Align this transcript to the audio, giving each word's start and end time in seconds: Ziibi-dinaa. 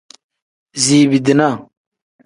Ziibi-dinaa. 0.83 1.55